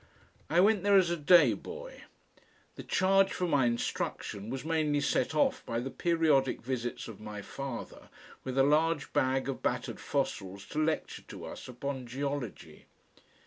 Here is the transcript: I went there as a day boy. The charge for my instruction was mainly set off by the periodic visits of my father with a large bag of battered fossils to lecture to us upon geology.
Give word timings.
I 0.49 0.59
went 0.61 0.81
there 0.81 0.97
as 0.97 1.11
a 1.11 1.15
day 1.15 1.53
boy. 1.53 2.05
The 2.73 2.81
charge 2.81 3.31
for 3.33 3.47
my 3.47 3.67
instruction 3.67 4.49
was 4.49 4.65
mainly 4.65 4.99
set 4.99 5.35
off 5.35 5.63
by 5.63 5.79
the 5.79 5.91
periodic 5.91 6.63
visits 6.63 7.07
of 7.07 7.19
my 7.19 7.43
father 7.43 8.09
with 8.43 8.57
a 8.57 8.63
large 8.63 9.13
bag 9.13 9.47
of 9.47 9.61
battered 9.61 9.99
fossils 9.99 10.65
to 10.69 10.83
lecture 10.83 11.21
to 11.27 11.45
us 11.45 11.67
upon 11.67 12.07
geology. 12.07 12.87